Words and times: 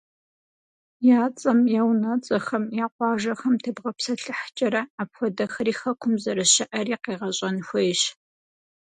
Я 1.17 1.19
цӏэм, 1.39 1.59
я 1.79 1.81
унэцӏэхэм, 1.89 2.63
я 2.83 2.87
къуажэхэм 2.95 3.55
тебгъэпсэлъыхькӏэрэ, 3.63 4.81
апхуэдэхэри 5.01 5.73
Хэкум 5.79 6.13
зэрыщыӏэри 6.23 6.95
къегъэщӏэн 7.03 7.57
хуейщ. 7.67 8.01